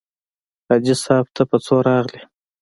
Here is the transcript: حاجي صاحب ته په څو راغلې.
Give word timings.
حاجي 0.67 0.95
صاحب 1.03 1.27
ته 1.35 1.43
په 1.49 1.57
څو 1.65 1.75
راغلې. 1.87 2.21